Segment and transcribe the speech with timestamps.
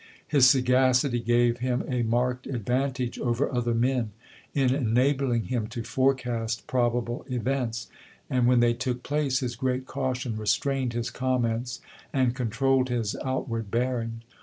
[0.27, 4.13] His sagac ity gave him a marked advantage over other men
[4.51, 7.87] in enabling him to forecast probable events;
[8.27, 13.69] and when they took place, his great caution restrained his comments and controlled his outward
[13.69, 14.23] bearing.